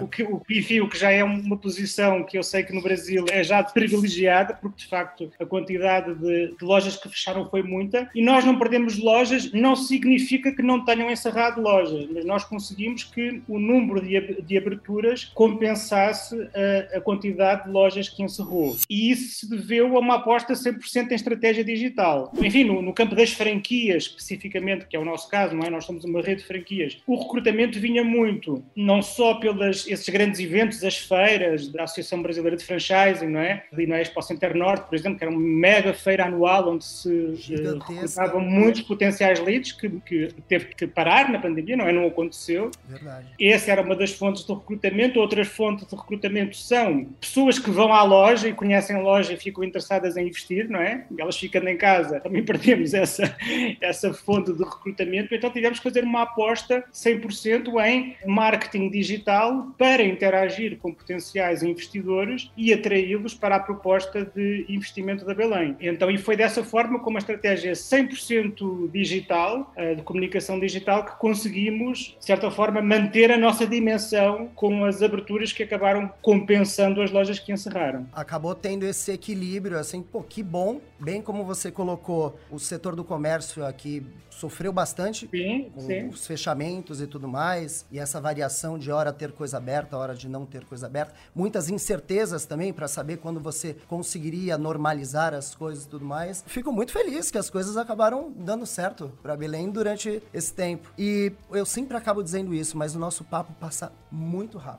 O, 0.00 0.08
que, 0.08 0.22
o, 0.22 0.42
enfim, 0.50 0.80
o 0.80 0.88
que 0.88 0.98
já 0.98 1.10
é 1.10 1.22
uma 1.22 1.56
posição 1.56 2.24
que 2.24 2.38
eu 2.38 2.42
sei 2.42 2.62
que 2.62 2.72
no 2.72 2.82
Brasil 2.82 3.24
é 3.30 3.42
já 3.42 3.62
privilegiada, 3.62 4.54
porque 4.54 4.82
de 4.82 4.88
facto 4.88 5.30
a 5.38 5.44
quantidade 5.44 6.14
de, 6.14 6.54
de 6.56 6.64
lojas 6.64 6.96
que 6.96 7.08
fecharam 7.08 7.48
foi 7.48 7.62
muita. 7.62 8.08
E 8.14 8.22
nós 8.22 8.44
não 8.44 8.58
perdemos 8.58 8.98
lojas, 8.98 9.52
não 9.52 9.76
significa 9.76 10.52
que 10.52 10.62
não 10.62 10.84
tenham 10.84 11.10
encerrado 11.10 11.60
lojas, 11.60 12.08
mas 12.12 12.24
nós 12.24 12.44
conseguimos 12.44 13.04
que 13.04 13.42
o 13.48 13.58
número 13.58 14.00
de, 14.00 14.42
de 14.42 14.58
aberturas 14.58 14.90
compensasse 15.34 16.36
a, 16.54 16.98
a, 16.98 17.00
quantidade 17.00 17.64
de 17.64 17.70
lojas 17.70 18.08
que 18.08 18.22
encerrou. 18.22 18.76
E 18.88 19.10
isso 19.10 19.40
se 19.40 19.50
deveu 19.50 19.96
a 19.96 20.00
uma 20.00 20.16
aposta 20.16 20.52
100% 20.52 21.10
em 21.10 21.14
estratégia 21.14 21.64
digital. 21.64 22.32
Enfim, 22.40 22.64
no, 22.64 22.82
no, 22.82 22.92
campo 22.92 23.14
das 23.14 23.32
franquias, 23.32 24.04
especificamente, 24.04 24.86
que 24.86 24.96
é 24.96 24.98
o 24.98 25.04
nosso 25.04 25.28
caso, 25.28 25.54
não 25.54 25.64
é? 25.64 25.70
Nós 25.70 25.84
somos 25.84 26.04
uma 26.04 26.20
rede 26.20 26.42
de 26.42 26.46
franquias. 26.46 26.98
O 27.06 27.16
recrutamento 27.16 27.78
vinha 27.78 28.04
muito, 28.04 28.62
não 28.76 29.02
só 29.02 29.34
pelos 29.34 29.86
esses 29.86 30.08
grandes 30.08 30.40
eventos, 30.40 30.82
as 30.84 30.96
feiras 30.98 31.68
da 31.68 31.84
Associação 31.84 32.22
Brasileira 32.22 32.56
de 32.56 32.64
Franchising, 32.64 33.26
não 33.26 33.40
é? 33.40 33.64
Ali 33.72 33.86
na 33.86 34.00
Expo 34.00 34.22
Center 34.22 34.56
Norte, 34.56 34.88
por 34.88 34.94
exemplo, 34.94 35.18
que 35.18 35.24
era 35.24 35.32
uma 35.32 35.40
mega 35.40 35.92
feira 35.92 36.26
anual 36.26 36.70
onde 36.70 36.84
se 36.84 37.08
uh, 37.08 37.78
recrutavam 37.78 38.40
muitos 38.40 38.82
potenciais 38.82 39.40
leads 39.40 39.72
que, 39.72 39.88
que 40.00 40.28
teve 40.48 40.66
que 40.66 40.86
parar 40.86 41.30
na 41.30 41.38
pandemia, 41.38 41.76
não 41.76 41.86
é? 41.86 41.92
Não 41.92 42.06
aconteceu. 42.06 42.70
Verdade. 42.88 43.26
Essa 43.40 43.72
era 43.72 43.82
uma 43.82 43.96
das 43.96 44.12
fontes 44.12 44.44
de 44.44 44.52
recrutamento. 44.52 44.89
Outras 45.20 45.48
fontes 45.48 45.86
de 45.86 45.94
recrutamento 45.94 46.56
são 46.56 47.04
pessoas 47.20 47.58
que 47.58 47.70
vão 47.70 47.92
à 47.92 48.02
loja 48.02 48.48
e 48.48 48.52
conhecem 48.52 48.96
a 48.96 49.00
loja 49.00 49.32
e 49.32 49.36
ficam 49.36 49.64
interessadas 49.64 50.16
em 50.16 50.26
investir, 50.26 50.68
não 50.68 50.80
é? 50.80 51.04
E 51.10 51.20
elas 51.20 51.36
ficando 51.36 51.68
em 51.68 51.76
casa, 51.76 52.20
também 52.20 52.42
perdemos 52.44 52.94
essa, 52.94 53.36
essa 53.80 54.12
fonte 54.12 54.52
de 54.52 54.62
recrutamento. 54.62 55.34
Então 55.34 55.50
tivemos 55.50 55.78
que 55.78 55.84
fazer 55.84 56.04
uma 56.04 56.22
aposta 56.22 56.84
100% 56.92 57.68
em 57.86 58.16
marketing 58.26 58.90
digital 58.90 59.68
para 59.78 60.02
interagir 60.02 60.78
com 60.78 60.92
potenciais 60.92 61.62
investidores 61.62 62.50
e 62.56 62.72
atraí-los 62.72 63.34
para 63.34 63.56
a 63.56 63.60
proposta 63.60 64.24
de 64.24 64.64
investimento 64.68 65.24
da 65.24 65.34
Belém. 65.34 65.76
Então, 65.80 66.10
e 66.10 66.18
foi 66.18 66.36
dessa 66.36 66.62
forma, 66.62 66.98
com 66.98 67.10
uma 67.10 67.18
estratégia 67.18 67.72
100% 67.72 68.90
digital, 68.90 69.72
eh, 69.76 69.94
de 69.94 70.02
comunicação 70.02 70.58
digital, 70.58 71.04
que 71.04 71.18
conseguimos 71.18 72.00
de 72.18 72.24
certa 72.24 72.50
forma, 72.50 72.80
manter 72.80 73.30
a 73.30 73.38
nossa 73.38 73.66
dimensão 73.66 74.48
com 74.54 74.79
as 74.84 75.02
aberturas 75.02 75.52
que 75.52 75.62
acabaram 75.62 76.12
compensando 76.22 77.02
as 77.02 77.10
lojas 77.10 77.38
que 77.38 77.52
encerraram. 77.52 78.06
Acabou 78.12 78.54
tendo 78.54 78.84
esse 78.84 79.12
equilíbrio, 79.12 79.78
assim, 79.78 80.02
pô, 80.02 80.22
que 80.22 80.42
bom. 80.42 80.80
Bem 80.98 81.22
como 81.22 81.44
você 81.44 81.70
colocou, 81.70 82.38
o 82.50 82.58
setor 82.58 82.94
do 82.94 83.02
comércio 83.02 83.64
aqui 83.64 84.04
sofreu 84.40 84.72
bastante 84.72 85.28
sim, 85.30 85.70
com 85.74 85.80
sim. 85.82 86.08
os 86.08 86.26
fechamentos 86.26 87.00
e 87.00 87.06
tudo 87.06 87.28
mais, 87.28 87.84
e 87.92 87.98
essa 87.98 88.20
variação 88.20 88.78
de 88.78 88.90
hora 88.90 89.12
ter 89.12 89.32
coisa 89.32 89.58
aberta, 89.58 89.96
hora 89.96 90.14
de 90.14 90.28
não 90.28 90.46
ter 90.46 90.64
coisa 90.64 90.86
aberta. 90.86 91.14
Muitas 91.34 91.68
incertezas 91.68 92.46
também 92.46 92.72
para 92.72 92.88
saber 92.88 93.18
quando 93.18 93.38
você 93.38 93.76
conseguiria 93.86 94.56
normalizar 94.56 95.34
as 95.34 95.54
coisas 95.54 95.84
e 95.84 95.88
tudo 95.88 96.06
mais. 96.06 96.42
Fico 96.46 96.72
muito 96.72 96.92
feliz 96.92 97.30
que 97.30 97.36
as 97.36 97.50
coisas 97.50 97.76
acabaram 97.76 98.32
dando 98.34 98.64
certo 98.64 99.12
para 99.22 99.36
Belém 99.36 99.70
durante 99.70 100.22
esse 100.32 100.52
tempo. 100.54 100.90
E 100.98 101.32
eu 101.50 101.66
sempre 101.66 101.96
acabo 101.96 102.22
dizendo 102.22 102.54
isso, 102.54 102.78
mas 102.78 102.94
o 102.94 102.98
nosso 102.98 103.24
papo 103.24 103.52
passa 103.60 103.92
muito 104.10 104.56
rápido. 104.56 104.69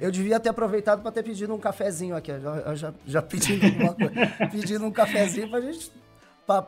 Eu 0.00 0.10
devia 0.10 0.38
ter 0.38 0.50
aproveitado 0.50 1.02
para 1.02 1.10
ter 1.10 1.22
pedido 1.22 1.54
um 1.54 1.58
cafezinho 1.58 2.14
aqui. 2.14 2.32
Já, 2.38 2.74
já, 2.74 2.94
já 3.06 3.22
pedindo, 3.22 3.66
uma 3.66 3.94
coisa, 3.94 4.14
pedindo 4.50 4.84
um 4.86 4.90
cafezinho 4.90 5.48
para 5.50 5.58
a 5.58 5.62
gente 5.62 5.90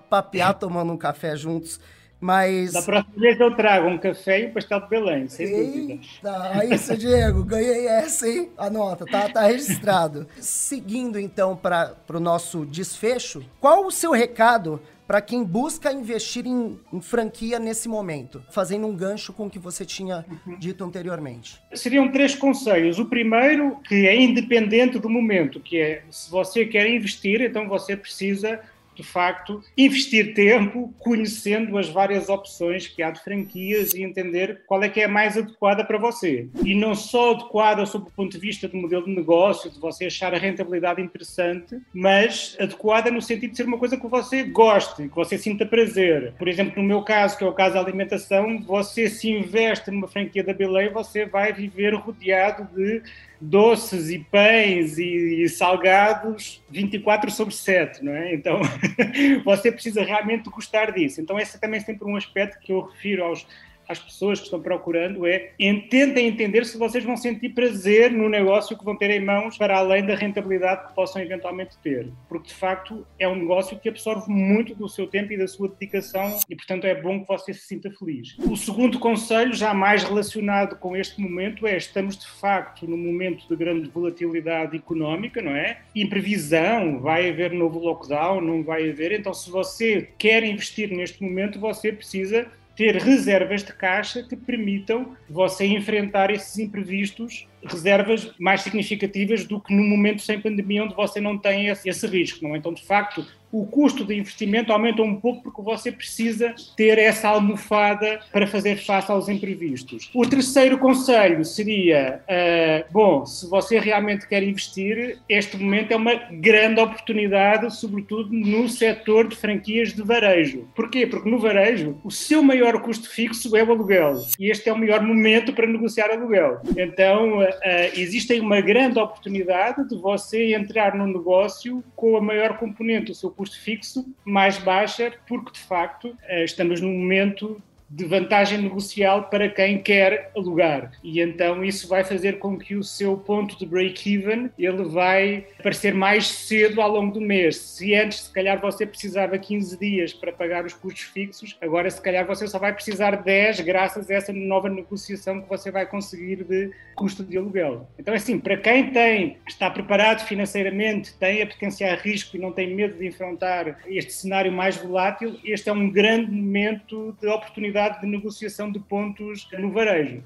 papear 0.09 0.55
tomando 0.55 0.93
um 0.93 0.97
café 0.97 1.37
juntos. 1.37 1.81
Mas. 2.23 2.73
Da 2.73 2.83
próxima 2.83 3.15
vez 3.17 3.41
eu 3.41 3.57
trago 3.57 3.89
um 3.89 3.99
café 3.99 4.43
e 4.43 4.47
um 4.47 4.53
pastel 4.53 4.81
de 4.81 4.89
Belém, 4.89 5.29
sem 5.29 5.45
Eita, 5.45 5.65
dúvida. 5.65 6.65
Isso, 6.73 6.97
Diego, 6.97 7.43
ganhei 7.43 7.89
essa, 7.89 8.29
hein? 8.29 8.49
Anota, 8.57 9.05
tá, 9.05 9.29
tá 9.29 9.43
registrado. 9.43 10.29
Seguindo 10.39 11.19
então 11.19 11.57
para 11.57 11.97
o 12.09 12.21
no 12.21 12.67
desfecho, 12.67 13.45
qual 13.61 13.85
o 13.85 13.91
seu 13.91 14.13
recado 14.13 14.81
para 15.05 15.21
quem 15.21 15.43
busca 15.43 15.93
investir 15.93 16.47
em, 16.47 16.79
em, 16.93 17.01
franquia 17.01 17.59
nesse 17.59 17.89
momento, 17.89 18.41
fazendo 18.51 18.87
um 18.87 18.97
gancho 18.97 19.33
com 19.33 19.47
o 19.47 19.51
que 19.51 19.59
você 19.59 19.85
tinha 19.85 20.25
uhum. 20.47 20.57
dito 20.59 20.85
anteriormente? 20.85 21.61
Seriam 21.75 22.11
três 22.11 22.37
conselhos. 22.37 23.01
O 23.01 23.07
primeiro, 23.07 23.81
que 23.81 24.07
é 24.07 24.15
independente 24.15 24.99
do 24.99 25.11
momento, 25.11 25.59
que 25.59 25.77
é 25.77 26.05
se 26.09 26.31
você 26.31 26.65
quer 26.65 26.89
investir, 26.89 27.41
então 27.41 27.69
você 27.69 27.97
precisa 27.97 28.61
de 28.95 29.03
facto, 29.03 29.63
investir 29.77 30.35
tempo 30.35 30.93
conhecendo 30.99 31.79
as 31.79 31.89
várias 31.89 32.29
opções 32.29 32.87
que 32.87 33.03
há 33.03 33.11
de 33.11 33.21
franquias 33.21 33.95
e 33.95 34.03
entender 34.03 34.63
qual 34.67 34.83
é 34.83 34.89
que 34.89 35.01
é 35.01 35.05
a 35.05 35.09
mais 35.09 35.37
adequada 35.37 35.85
para 35.85 35.99
você. 35.99 36.49
E 36.65 36.75
não 36.75 36.95
só 36.95 37.33
adequada 37.33 37.85
sob 37.87 38.09
o 38.09 38.13
ponto 38.13 38.33
de 38.33 38.39
vista 38.39 38.69
do 38.69 38.77
modelo 38.77 39.05
de 39.05 39.15
negócio, 39.15 39.71
de 39.71 39.79
você 39.79 40.07
achar 40.07 40.35
a 40.35 40.39
rentabilidade 40.39 41.01
interessante, 41.01 41.79
mas 41.93 42.57
adequada 42.61 43.11
no 43.11 43.23
sentido 43.23 43.53
de 43.53 43.57
ser 43.57 43.67
uma 43.67 43.79
coisa 43.79 43.97
que 43.97 44.07
você 44.07 44.43
goste, 44.43 45.09
que 45.09 45.15
você 45.15 45.39
sinta 45.39 45.65
prazer. 45.65 46.35
Por 46.39 46.49
exemplo, 46.49 46.83
no 46.83 46.89
meu 46.89 47.03
caso, 47.03 47.37
que 47.39 47.45
é 47.45 47.47
o 47.47 47.53
caso 47.53 47.75
da 47.75 47.81
alimentação, 47.81 48.61
você 48.63 49.09
se 49.09 49.31
investe 49.31 49.91
numa 49.91 50.09
franquia 50.09 50.45
da 50.45 50.53
Belém, 50.53 50.91
você 50.91 51.25
vai 51.25 51.53
viver 51.53 51.95
rodeado 51.95 52.69
de 52.75 53.03
doces 53.43 54.09
e 54.09 54.21
pães 54.21 54.99
e, 54.99 55.43
e, 55.43 55.49
salgados 55.49 56.63
24 56.71 57.29
sobre 57.31 57.53
7, 57.53 58.05
não 58.05 58.13
é? 58.13 58.33
Então 58.33 58.61
você 59.45 59.73
precisa 59.73 60.05
realmente 60.05 60.49
gostar 60.49 60.93
disso. 60.93 61.21
Então 61.21 61.39
esse 61.41 61.61
também 61.61 61.81
é 61.81 61.83
sempre 61.83 62.09
um 62.09 62.15
aspecto 62.15 62.61
que 62.61 62.73
eu 62.73 62.83
refiro 62.83 63.25
aos 63.25 63.45
às 63.89 63.99
pessoas 63.99 64.39
que 64.39 64.47
estão 64.47 64.61
procurando 64.61 65.27
é 65.27 65.53
tentem 65.91 66.27
entender 66.27 66.65
se 66.65 66.79
vocês 66.79 67.05
vão 67.05 67.17
sentir 67.17 67.51
prazer 67.51 68.11
no 68.11 68.29
negócio 68.29 68.77
que 68.77 68.85
vão 68.85 68.97
ter 68.97 69.11
em 69.11 69.25
mãos 69.25 69.57
para 69.57 69.77
além 69.77 70.05
da 70.05 70.15
rentabilidade 70.15 70.89
que 70.89 70.95
possam 70.95 71.21
eventualmente 71.21 71.77
ter. 71.83 72.09
Porque, 72.29 72.49
de 72.49 72.55
facto, 72.55 73.07
é 73.19 73.29
um 73.29 73.35
negócio 73.35 73.79
que 73.79 73.89
absorve 73.89 74.31
muito 74.31 74.75
do 74.75 74.89
seu 74.89 75.07
tempo 75.07 75.33
e 75.33 75.37
da 75.37 75.47
sua 75.47 75.69
dedicação 75.69 76.39
e, 76.49 76.57
portanto, 76.57 76.87
é 76.87 76.95
bom 76.95 77.21
que 77.21 77.29
você 77.29 77.53
se 77.53 77.67
sinta 77.67 77.91
feliz. 77.91 78.37
O 78.39 78.57
segundo 78.57 78.99
conselho, 78.99 79.53
já 79.53 79.75
mais 79.75 80.03
relacionado 80.03 80.77
com 80.77 80.97
este 80.97 81.21
momento, 81.21 81.67
é 81.67 81.77
estamos, 81.77 82.17
de 82.17 82.27
facto, 82.27 82.87
num 82.89 82.97
momento 82.97 83.47
de 83.49 83.57
grande 83.57 83.89
volatilidade 83.89 84.77
económica, 84.77 85.43
não 85.43 85.53
é? 85.53 85.81
Imprevisão, 85.95 87.01
vai 87.01 87.29
haver 87.29 87.53
novo 87.53 87.79
lockdown, 87.79 88.41
não 88.41 88.63
vai 88.63 88.91
haver. 88.91 89.13
Então, 89.13 89.35
se 89.35 89.51
você 89.51 90.09
quer 90.19 90.43
investir 90.45 90.91
neste 90.91 91.23
momento, 91.23 91.59
você 91.59 91.93
precisa 91.93 92.47
ter 92.77 92.97
reservas 92.97 93.63
de 93.63 93.73
caixa 93.73 94.23
que 94.23 94.37
permitam 94.37 95.17
você 95.29 95.67
enfrentar 95.67 96.31
esses 96.31 96.59
imprevistos, 96.59 97.47
reservas 97.63 98.33
mais 98.39 98.63
significativas 98.63 99.45
do 99.45 99.61
que 99.61 99.75
no 99.75 99.83
momento 99.83 100.23
sem 100.23 100.41
pandemia, 100.41 100.85
onde 100.85 100.95
você 100.95 101.21
não 101.21 101.37
tem 101.37 101.69
esse, 101.69 101.89
esse 101.89 102.07
risco. 102.07 102.43
Não? 102.47 102.55
É? 102.55 102.59
Então, 102.59 102.73
de 102.73 102.83
facto, 102.83 103.27
o 103.53 103.67
custo 103.67 104.05
de 104.05 104.19
investimento 104.19 104.73
aumenta 104.73 105.03
um 105.03 105.15
pouco 105.15 105.43
porque 105.43 105.61
você 105.61 105.93
precisa 105.93 106.55
ter 106.75 106.99
essa 106.99 107.29
almofada 107.29 108.21
para 108.33 108.47
fazer 108.47 108.77
face 108.77 109.13
aos 109.13 109.29
imprevistos. 109.29 110.11
O 110.15 110.27
terceiro 110.27 110.79
conselho 110.79 111.45
seria: 111.45 112.23
uh, 112.23 112.93
bom, 112.93 113.27
se 113.27 113.49
você 113.49 113.79
realmente 113.79 114.27
quer 114.27 114.43
investir, 114.43 115.19
este 115.29 115.59
momento 115.59 115.93
é 115.93 115.97
uma 115.97 116.15
grande 116.15 116.81
oportunidade, 116.81 117.75
sobretudo 117.77 118.33
no 118.33 118.69
setor 118.69 119.29
de 119.29 119.37
franquias 119.37 119.93
de 119.93 120.03
varejo. 120.03 120.67
Porquê? 120.75 121.07
Porque 121.07 121.29
no 121.29 121.39
varejo 121.39 121.99
o 122.03 122.11
seu 122.11 122.43
maior 122.43 122.81
custo 122.81 123.09
fixo 123.11 123.55
é 123.55 123.63
o 123.63 123.71
aluguel 123.71 124.23
e 124.39 124.51
este 124.51 124.71
é 124.71 124.73
o 124.73 124.79
melhor 124.79 125.03
momento 125.03 125.53
para 125.53 125.67
negociar 125.67 126.11
aluguel. 126.11 126.61
Então, 126.77 127.41
uh, 127.41 127.47
existe 127.95 128.39
uma 128.41 128.61
grande 128.63 128.99
oportunidade 128.99 129.87
de 129.89 129.97
você 129.97 130.55
entrar 130.55 130.95
no 130.95 131.07
negócio 131.07 131.85
com 131.95 132.17
a 132.17 132.21
maior 132.21 132.57
componente 132.57 133.07
do 133.07 133.15
seu 133.15 133.31
custo 133.31 133.42
custo 133.43 133.59
fixo 133.59 134.07
mais 134.25 134.57
baixa, 134.59 135.13
porque 135.27 135.51
de 135.51 135.59
facto 135.59 136.17
eh, 136.23 136.45
estamos 136.45 136.81
num 136.81 136.97
momento 136.97 137.61
de 137.93 138.07
vantagem 138.07 138.59
negocial 138.59 139.25
para 139.25 139.51
quem 139.51 139.83
quer 139.83 140.31
alugar. 140.35 140.93
E 141.05 141.21
então 141.21 141.63
isso 141.63 141.87
vai 141.87 142.03
fazer 142.03 142.39
com 142.39 142.59
que 142.59 142.75
o 142.75 142.83
seu 142.83 143.19
ponto 143.19 143.59
de 143.59 143.67
break-even 143.67 144.51
ele 144.59 144.85
vai 144.85 145.47
aparecer 145.59 145.93
mais 145.95 146.27
cedo 146.27 146.81
ao 146.81 146.91
longo 146.91 147.13
do 147.13 147.21
mês. 147.21 147.57
Se 147.57 147.95
antes, 147.95 148.23
se 148.23 148.33
calhar, 148.33 148.59
você 148.61 148.87
precisava 148.87 149.37
15 149.37 149.79
dias 149.79 150.13
para 150.15 150.33
pagar 150.33 150.65
os 150.65 150.73
custos 150.73 151.03
fixos, 151.03 151.57
agora, 151.61 151.91
se 151.91 152.01
calhar, 152.01 152.27
você 152.27 152.47
só 152.47 152.59
vai 152.59 152.73
precisar 152.73 153.11
10 153.17 153.61
graças 153.61 154.11
a 154.11 154.15
essa 154.15 154.33
nova 154.33 154.71
negociação 154.71 155.43
que 155.43 155.49
você 155.49 155.71
vai 155.71 155.85
conseguir 155.85 156.45
de 156.45 156.71
custo 156.95 157.23
de 157.23 157.37
aluguel. 157.37 157.89
Então, 157.99 158.15
assim, 158.15 158.39
para 158.39 158.57
quem 158.57 158.91
tem, 158.91 159.37
está 159.47 159.71
preparado 159.71 160.27
financeiramente, 160.27 161.15
tem 161.19 161.43
a 161.43 161.47
potenciar 161.47 161.99
risco 161.99 162.37
e 162.37 162.41
não 162.41 162.53
tem 162.53 162.75
medo 162.75 162.97
de 162.97 163.07
enfrentar 163.07 163.81
este 163.87 164.13
cenário 164.13 164.51
mais 164.51 164.77
volátil, 164.77 165.39
este 165.45 165.69
é 165.69 165.73
um 165.73 165.91
grande 165.91 166.31
momento 166.31 167.17
de 167.21 167.29
oportunidade 167.29 167.82
de 167.89 168.07
negociação 168.07 168.71
de 168.71 168.79
pontos 168.79 169.49
no 169.59 169.71
varejo. 169.73 170.23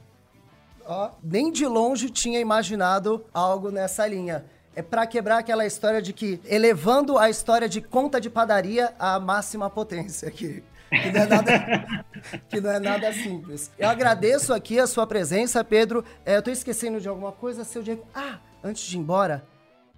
Oh, 0.88 1.10
nem 1.22 1.50
de 1.50 1.66
longe 1.66 2.10
tinha 2.10 2.38
imaginado 2.38 3.24
algo 3.34 3.70
nessa 3.70 4.06
linha 4.06 4.44
é 4.76 4.82
para 4.82 5.06
quebrar 5.06 5.38
aquela 5.38 5.64
história 5.64 6.02
de 6.02 6.12
que 6.12 6.38
elevando 6.44 7.16
a 7.16 7.30
história 7.30 7.66
de 7.66 7.80
conta 7.80 8.20
de 8.20 8.28
padaria 8.28 8.92
à 8.98 9.18
máxima 9.18 9.70
potência 9.70 10.28
aqui. 10.28 10.62
Que 10.90 11.10
não, 11.10 11.22
é 11.22 11.26
nada, 11.26 12.04
que 12.48 12.60
não 12.60 12.70
é 12.70 12.78
nada 12.78 13.12
simples. 13.12 13.72
Eu 13.78 13.88
agradeço 13.88 14.52
aqui 14.52 14.78
a 14.78 14.86
sua 14.86 15.06
presença, 15.06 15.64
Pedro. 15.64 16.04
É, 16.24 16.36
eu 16.36 16.42
tô 16.42 16.50
esquecendo 16.50 17.00
de 17.00 17.08
alguma 17.08 17.32
coisa, 17.32 17.64
seu 17.64 17.82
Diego. 17.82 18.06
Ah, 18.14 18.38
antes 18.62 18.84
de 18.84 18.96
ir 18.96 19.00
embora, 19.00 19.44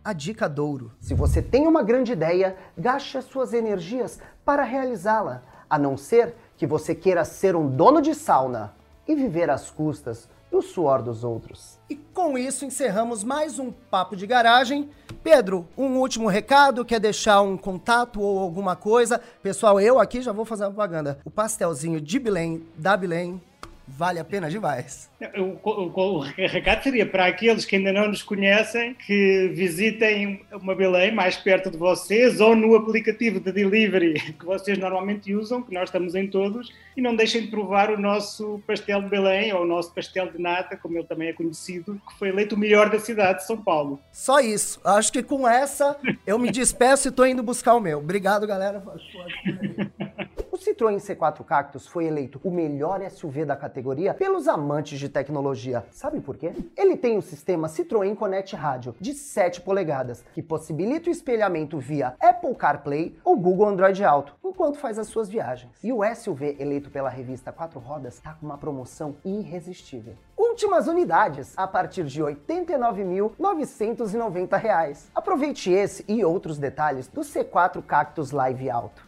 a 0.03 0.13
dica 0.13 0.49
Douro. 0.49 0.93
Se 1.01 1.13
você 1.13 1.43
tem 1.43 1.67
uma 1.67 1.83
grande 1.83 2.13
ideia, 2.13 2.57
gaste 2.77 3.19
as 3.19 3.25
suas 3.25 3.53
energias 3.53 4.21
para 4.45 4.63
realizá-la, 4.63 5.43
a 5.69 5.77
não 5.77 5.97
ser 5.97 6.35
que 6.59 6.67
você 6.67 6.93
queira 6.93 7.25
ser 7.25 7.55
um 7.55 7.71
dono 7.71 8.03
de 8.03 8.15
sauna 8.17 8.75
e 9.07 9.15
viver 9.15 9.49
às 9.49 9.71
custas 9.71 10.29
do 10.51 10.61
suor 10.61 11.01
dos 11.01 11.23
outros. 11.23 11.79
E 11.89 11.95
com 11.95 12.37
isso 12.37 12.65
encerramos 12.65 13.23
mais 13.23 13.61
um 13.61 13.71
Papo 13.71 14.17
de 14.17 14.27
Garagem. 14.27 14.91
Pedro, 15.23 15.69
um 15.77 15.99
último 15.99 16.27
recado, 16.27 16.85
quer 16.85 16.99
deixar 16.99 17.41
um 17.43 17.57
contato 17.57 18.21
ou 18.21 18.41
alguma 18.41 18.75
coisa? 18.75 19.21
Pessoal, 19.41 19.81
eu 19.81 20.01
aqui 20.01 20.21
já 20.21 20.33
vou 20.33 20.45
fazer 20.45 20.65
uma 20.65 20.71
propaganda. 20.71 21.21
O 21.25 21.31
pastelzinho 21.31 22.01
de 22.01 22.19
Belém, 22.19 22.67
da 22.77 22.97
Belém, 22.97 23.41
vale 23.89 24.19
a 24.19 24.25
pena 24.25 24.51
demais. 24.51 25.11
O, 25.37 25.69
o, 25.69 26.19
o, 26.19 26.21
recado 26.21 26.83
seria 26.83 27.07
para 27.07 27.27
aqueles 27.27 27.65
que 27.65 27.77
ainda 27.77 27.93
não 27.93 28.09
nos 28.09 28.23
conhecem 28.23 28.95
que 28.95 29.51
visitem 29.55 30.43
uma 30.53 30.75
Belém 30.75 31.13
mais 31.13 31.37
perto 31.37 31.71
de 31.71 31.77
vocês 31.77 32.41
ou 32.41 32.55
no 32.55 32.77
aplicativo 32.77 33.41
de 33.41 33.51
delivery 33.51 34.15
que 34.39 34.45
vocês 34.45 34.79
normalmente 34.79 35.35
usam, 35.35 35.63
que 35.63 35.75
nós 35.75 35.89
estamos 35.89 36.15
em 36.15 36.29
todos, 36.29 36.73
e 36.97 37.01
não 37.01 37.17
deixem 37.17 37.43
de 37.43 37.49
provar 37.49 37.91
o 37.91 37.99
nosso 37.99 38.63
pastel 38.67 39.03
de 39.03 39.09
Belém 39.09 39.53
ou 39.53 39.63
o 39.63 39.67
nosso 39.67 39.93
pastel 39.93 40.31
de 40.31 40.41
nata, 40.41 40.77
como 40.77 40.97
ele 40.99 41.07
também 41.07 41.29
é 41.29 41.33
conhecido, 41.33 42.01
que 42.09 42.19
foi 42.19 42.29
eleito 42.29 42.55
o 42.55 42.59
melhor 42.59 42.91
da 42.91 42.99
cidade 42.99 43.39
de 43.39 43.47
São 43.47 43.57
Paulo. 43.57 44.01
Só 44.13 44.41
isso. 44.41 44.81
Acho 44.85 45.13
que 45.13 45.23
com 45.23 45.49
essa 45.49 45.97
eu 46.27 46.39
me 46.39 46.51
despeço 46.51 47.09
e 47.09 47.11
estou 47.11 47.27
indo 47.27 47.43
buscar 47.43 47.75
o 47.75 47.81
meu. 47.81 47.99
Obrigado, 47.99 48.47
galera. 48.47 48.83
Citroën 50.79 50.99
C4 50.99 51.45
Cactus 51.45 51.89
foi 51.89 52.05
eleito 52.05 52.41
o 52.45 52.53
melhor 52.53 53.01
SUV 53.11 53.45
da 53.45 53.57
categoria 53.57 54.15
pelos 54.15 54.47
amantes 54.47 55.01
de 55.01 55.09
tecnologia. 55.09 55.85
Sabe 55.91 56.21
por 56.21 56.37
quê? 56.37 56.53
Ele 56.77 56.97
tem 56.97 57.19
o 57.19 57.23
sistema 57.23 57.67
Citroën 57.67 58.15
Connect 58.15 58.55
Rádio 58.55 58.95
de 59.01 59.13
7 59.13 59.63
polegadas, 59.63 60.25
que 60.33 60.41
possibilita 60.41 61.09
o 61.09 61.13
espelhamento 61.13 61.81
via 61.81 62.15
Apple 62.21 62.55
CarPlay 62.55 63.19
ou 63.25 63.37
Google 63.37 63.67
Android 63.67 64.05
Auto, 64.05 64.37
enquanto 64.45 64.79
faz 64.79 65.01
as 65.01 65.09
suas 65.09 65.29
viagens. 65.29 65.73
E 65.83 65.93
o 65.93 65.99
SUV 66.15 66.57
eleito 66.61 66.91
pela 66.91 67.09
revista 67.09 67.51
Quatro 67.51 67.81
Rodas 67.81 68.15
está 68.15 68.35
com 68.35 68.47
uma 68.47 68.57
promoção 68.57 69.17
irresistível. 69.25 70.15
Últimas 70.37 70.87
unidades 70.87 71.55
a 71.57 71.67
partir 71.67 72.05
de 72.05 72.23
R$ 72.23 72.37
89.990. 72.37 75.09
Aproveite 75.13 75.73
esse 75.73 76.05
e 76.07 76.25
outros 76.25 76.57
detalhes 76.57 77.09
do 77.09 77.23
C4 77.23 77.83
Cactus 77.83 78.31
Live 78.31 78.71
Alto. 78.71 79.08